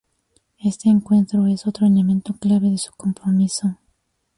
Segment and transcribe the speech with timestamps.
[0.57, 3.77] Este encuentro es otro elemento clave de su compromiso.